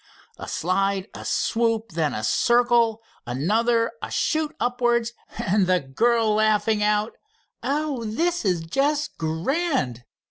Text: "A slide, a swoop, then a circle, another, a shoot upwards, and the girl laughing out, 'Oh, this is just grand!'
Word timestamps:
"A 0.39 0.47
slide, 0.47 1.09
a 1.13 1.23
swoop, 1.23 1.91
then 1.91 2.11
a 2.15 2.23
circle, 2.23 3.03
another, 3.27 3.91
a 4.01 4.09
shoot 4.09 4.55
upwards, 4.59 5.13
and 5.37 5.67
the 5.67 5.79
girl 5.79 6.33
laughing 6.33 6.81
out, 6.81 7.17
'Oh, 7.61 8.03
this 8.03 8.43
is 8.43 8.61
just 8.61 9.15
grand!' 9.19 10.03